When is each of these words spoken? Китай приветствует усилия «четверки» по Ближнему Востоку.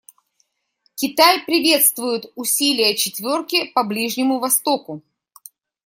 Китай 0.95 1.45
приветствует 1.45 2.31
усилия 2.33 2.95
«четверки» 2.95 3.71
по 3.75 3.83
Ближнему 3.83 4.39
Востоку. 4.39 5.03